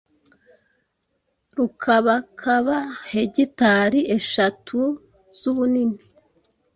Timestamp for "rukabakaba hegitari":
1.57-3.99